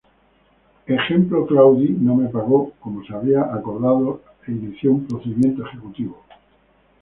[0.87, 6.23] Ejemplo Claudi no me pago, como se había acordado e inicio un procedimiento ejecutivo.